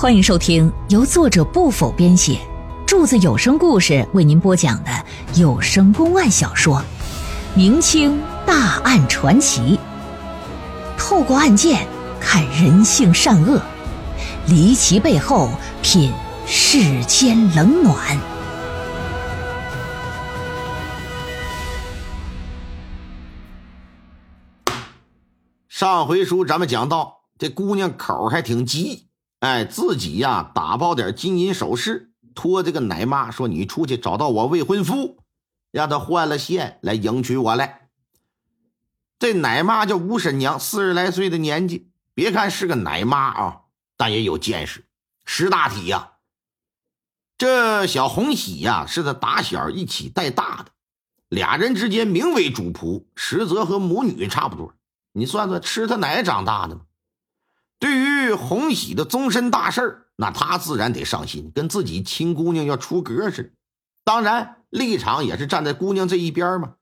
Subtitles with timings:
[0.00, 2.38] 欢迎收听由作者不否编写，
[2.86, 4.90] 柱子有声故事为您播讲的
[5.34, 6.76] 有声公案小说
[7.56, 9.76] 《明清大案传奇》，
[10.96, 11.84] 透过案件
[12.20, 13.60] 看人性善恶，
[14.46, 15.50] 离奇背后
[15.82, 16.12] 品
[16.46, 18.16] 世间冷暖。
[25.68, 29.07] 上回书咱们讲到，这姑娘口还挺急，
[29.40, 35.18] 哎，自己呀打包点金银首饰，托这个奶妈说：“你出去找到我未婚夫，
[35.70, 37.88] 让他换了线来迎娶我来。”
[39.20, 43.60] 这奶妈叫吴婶娘，四十来岁的年纪，别看是个奶妈啊，
[43.96, 44.84] 但也有见识，
[45.24, 46.14] 识大体呀。
[47.36, 50.72] 这小红喜呀，是他打小一起带大的，
[51.28, 54.74] 俩人之间名为主仆，实则和母女差不多。
[55.12, 56.82] 你算算，吃他奶长大的吗？
[57.78, 63.50] 对于红喜的终身大事那他自然得上心，跟自己亲姑娘要出格似的。
[64.04, 66.74] 当然，立场也是站在姑娘这一边嘛。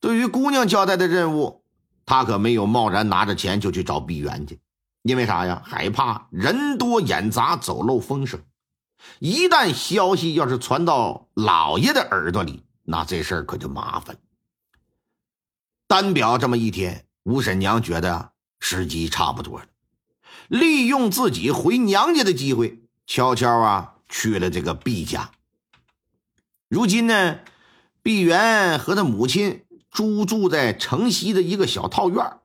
[0.00, 1.64] 对于姑娘交代的任务，
[2.04, 4.60] 他可没有贸然拿着钱就去找碧媛去，
[5.02, 5.62] 因为啥呀？
[5.64, 8.40] 害怕人多眼杂，走漏风声。
[9.18, 14.16] 一旦消息要是传到老爷的耳朵里，那这事儿可就麻烦。
[15.86, 17.06] 单表这么一天。
[17.24, 19.66] 吴婶娘觉得时机差不多了，
[20.52, 25.30] 利用自己回娘家的机会，悄悄啊去了这个毕家。
[26.68, 27.38] 如今呢，
[28.02, 32.36] 毕媛和他母亲租住在城西的一个小套院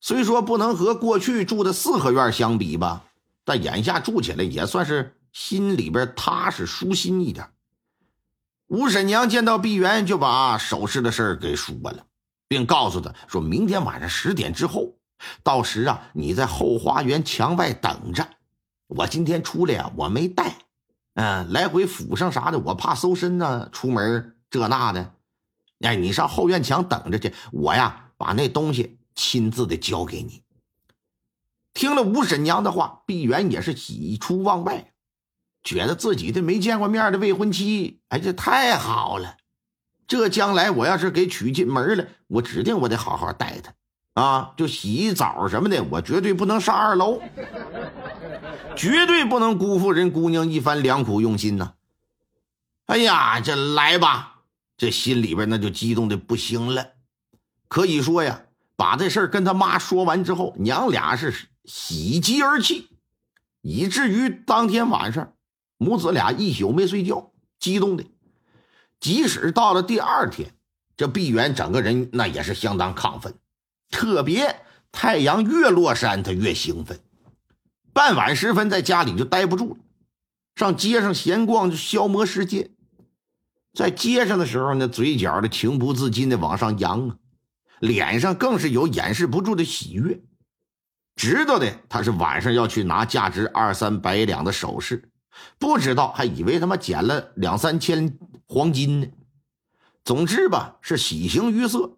[0.00, 3.04] 虽说不能和过去住的四合院相比吧，
[3.44, 7.48] 但眼下住起来也算是心里边踏实舒心一点。
[8.66, 12.04] 吴婶娘见到毕媛，就把首饰的事给说了。
[12.48, 14.96] 并告诉他说：“明天晚上十点之后，
[15.42, 18.28] 到时啊，你在后花园墙外等着。
[18.88, 20.58] 我今天出来啊，我没带，
[21.14, 25.14] 嗯，来回府上啥的，我怕搜身呢，出门这那的。
[25.80, 30.42] 哎，你上后院墙等着去，我呀，把那东西亲自的交给你。”
[31.74, 34.92] 听了吴婶娘的话，碧媛也是喜出望外，
[35.64, 39.38] 觉得自己的没见过面的未婚妻，哎，这太好了。
[40.06, 43.72] 这将来我要是给娶进门了，我指定我得好好待她，
[44.14, 47.20] 啊，就洗澡什么的，我绝对不能上二楼，
[48.76, 51.72] 绝对不能辜负人姑娘一番良苦用心呐！
[52.86, 54.42] 哎呀，这来吧，
[54.76, 56.88] 这心里边那就激动的不行了。
[57.68, 58.42] 可以说呀，
[58.76, 61.34] 把这事儿跟他妈说完之后，娘俩是
[61.64, 62.90] 喜极而泣，
[63.62, 65.32] 以至于当天晚上
[65.78, 68.04] 母子俩一宿没睡觉，激动的。
[69.00, 70.52] 即使到了第二天，
[70.98, 73.34] 这碧媛整个人那也是相当亢奋，
[73.92, 76.98] 特别太阳越落山，他越兴奋。
[77.92, 79.76] 傍晚时分，在家里就待不住了，
[80.56, 82.70] 上街上闲逛，就消磨时间。
[83.72, 87.16] 在街上的时候，那嘴角的情不自禁的往上扬啊，
[87.78, 90.20] 脸上更是有掩饰不住的喜悦。
[91.14, 95.10] 知道的他是晚上要去拿价值二三百两的首饰，
[95.58, 98.18] 不知道还以为他妈捡了两三千。
[98.48, 99.06] 黄金呢？
[100.04, 101.96] 总之吧，是喜形于色，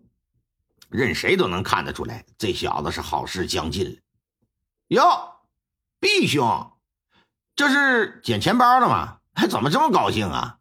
[0.91, 3.97] 任谁都能看得出来，这小子是好事将近了。
[4.89, 5.03] 哟，
[6.01, 6.73] 毕兄，
[7.57, 9.19] 这是捡钱包了吗？
[9.35, 10.59] 还怎么这么高兴啊？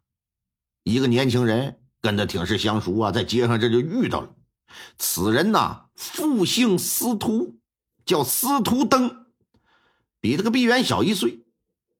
[0.82, 4.34] 一个年轻人跟他挺是相熟啊，在街上这就遇到了。
[4.98, 7.60] 此人呐，复姓司徒，
[8.04, 9.26] 叫司徒登，
[10.20, 11.44] 比这个毕元小一岁，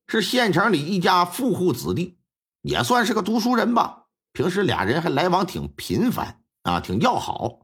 [0.08, 2.18] 是县城里一家富户子弟。
[2.62, 7.63] 也算是个读书人吧，平时俩人还来往挺频繁啊，挺要好。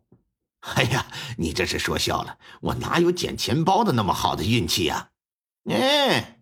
[0.77, 1.07] 哎呀，
[1.39, 5.09] 你这是说笑了，我哪有捡钱包的那么好的运气呀？
[5.71, 6.41] 哎，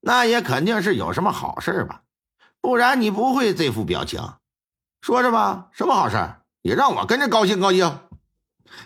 [0.00, 2.02] 那也肯定是有什么好事吧，
[2.60, 4.34] 不然你不会这副表情。
[5.00, 8.00] 说着吧，什么好事也让我跟着高兴高兴。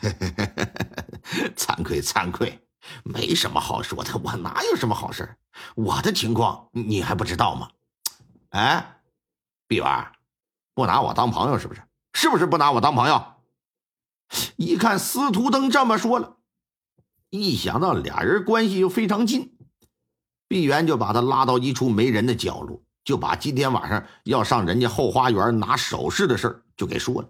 [1.57, 2.61] 惭愧惭愧，
[3.03, 5.37] 没什么好说的，我哪有什么好事
[5.75, 7.71] 我的情况你还不知道吗？
[8.51, 8.97] 哎。
[9.67, 10.13] 碧婉，
[10.75, 11.83] 不拿我当朋友是不是？
[12.13, 13.25] 是不是不拿我当朋友？
[14.57, 16.37] 一看司徒登这么说了，
[17.31, 19.57] 一想到俩人关系又非常近，
[20.49, 27.29] 碧媛就把他拉到一处没人的角落，就把今天晚上要上人家后花园拿首饰的事就给说了。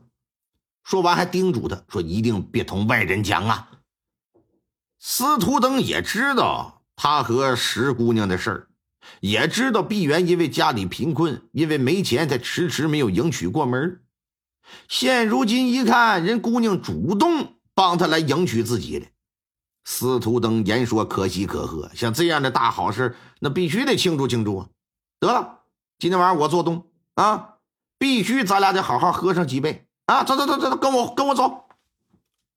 [0.83, 3.71] 说完还叮嘱他说：“一定别同外人讲啊。”
[4.99, 8.67] 司徒登也知道他和石姑娘的事儿。
[9.21, 14.03] 也知道碧媛因为家里贫困，因为没钱，才迟迟没有迎娶过门。
[14.89, 19.07] 现如今一看，人姑娘主动帮他来迎娶自己了，
[19.85, 24.69] 司徒登言说可喜可贺，像这样的大好事，那必须得庆祝庆祝啊！
[25.19, 25.61] 得了，
[25.99, 27.57] 今天晚上我做东啊，
[27.99, 30.25] 必须咱俩得好好喝上几杯啊！
[30.25, 31.69] 走走走走，跟我跟我走，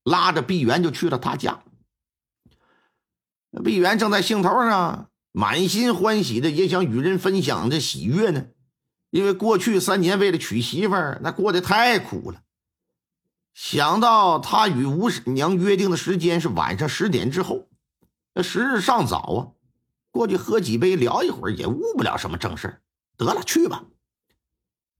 [0.03, 1.63] 拉着碧媛就去了他家。
[3.63, 8.45] 碧媛正在兴头上，满心欢喜的也想与人分享这喜悦呢，
[9.13, 12.41] 因为过去三年为了娶媳妇儿，那过得太苦了。
[13.53, 17.67] 想到他与吴婶娘约定的时间是晚上十点之后，
[18.33, 19.39] 那时日尚早啊，
[20.09, 22.81] 过去喝几杯聊一会儿也误不了什么正事
[23.15, 23.83] 得了，去吧。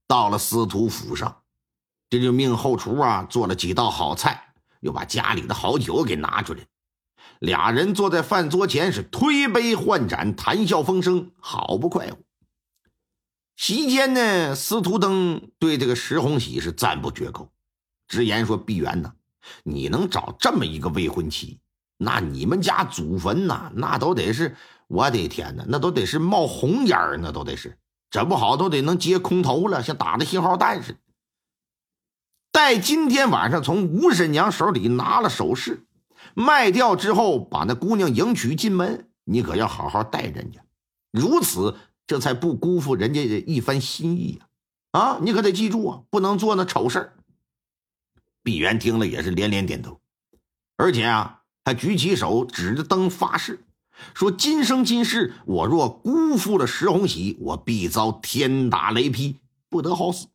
[0.06, 1.38] 到了司徒府上，
[2.08, 6.60] 这就命后厨啊做了几道好菜，又把家里的好酒给拿出来。
[7.40, 12.18] 俩人坐在饭桌前是推杯换盏，谈笑风生，好不快活。
[13.56, 17.50] 席间呢，司徒登对这个石红喜是赞不绝口。
[18.08, 19.14] 直言说：“碧媛呐，
[19.62, 21.60] 你能找这么一个未婚妻，
[21.96, 24.56] 那你们家祖坟呐，那都得是
[24.88, 27.78] 我的天哪，那都得是冒红烟那都得是，
[28.10, 30.98] 整不好都得能接空投了，像打的信号弹似的。
[32.52, 35.86] 待今天晚上从吴婶娘手里拿了首饰，
[36.34, 40.60] 卖掉之后，把那姑娘迎娶进门，你可要好好待人家，
[41.10, 44.46] 如此这才不辜负人家一番心意呀！
[44.92, 47.12] 啊，你可得记住啊，不能做那丑事儿。”
[48.42, 50.00] 碧媛听了也是连连点头，
[50.76, 53.64] 而且啊，还举起手指着灯发誓，
[54.12, 59.40] 说：“今生今世，我若辜负了石红喜，我必遭天打雷劈，
[59.70, 60.28] 不得好死。”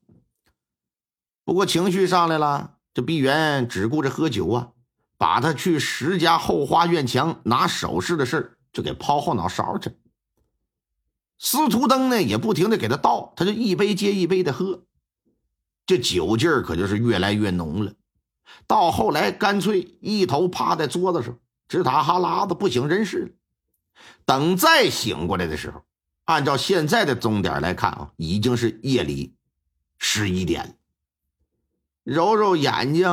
[1.46, 4.70] 不过情绪上来了，这碧媛只顾着喝酒啊，
[5.18, 9.92] 把他去石家后花院墙拿首饰的事就给抛后脑勺去。
[11.40, 14.84] 司徒登呢也不停的给他倒，他就一杯接一杯的喝，
[15.86, 17.94] 这酒劲儿可就是越来越浓了。
[18.68, 23.30] 到后来，干脆一头趴在桌子上，直打哈喇子，不省人事了。
[24.26, 25.86] 等再醒过来的时候，
[26.26, 29.34] 按照现在的钟点来看啊，已经是夜里
[29.98, 30.74] 十一点了。
[32.04, 33.08] 揉揉眼睛，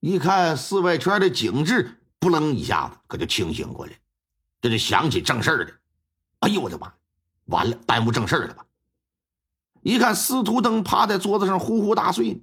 [0.00, 3.92] 一看四外圈的景致，扑棱一下子可就清醒过来，
[4.60, 5.70] 这就想起正事儿了。
[6.40, 6.92] 哎呦我的妈！
[7.52, 8.66] 完了，耽误正事了吧？
[9.82, 12.42] 一看司徒登趴在桌子上呼呼大睡。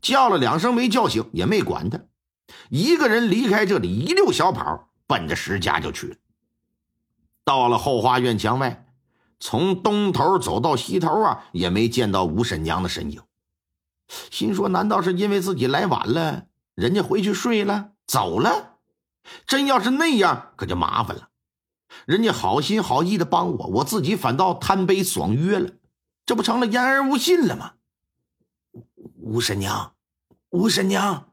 [0.00, 1.98] 叫了两声没叫醒，也没管他，
[2.68, 6.16] 一个人离开这里，一溜小跑，奔着石家就去了。
[7.42, 8.86] 到了后花院墙外，
[9.40, 13.22] 从东头走到西头啊，也没见到吴婶娘的身影。
[14.30, 16.44] 心说：难道是因为自己来晚了，
[16.74, 18.76] 人家回去睡了，走了？
[19.46, 21.28] 真要是那样，可就麻烦了。
[22.06, 25.70] 人家好心好意的帮我，我自己反倒贪杯爽约了，
[26.26, 27.74] 这不成了言而无信了吗？
[29.18, 29.94] 吴婶娘，
[30.50, 31.32] 吴婶娘，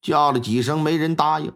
[0.00, 1.52] 叫了几声，没人答应。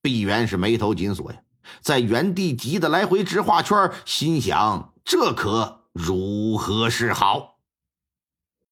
[0.00, 1.40] 碧媛是眉头紧锁呀，
[1.80, 7.51] 在原地急得来回直画圈，心想：这可如何是好？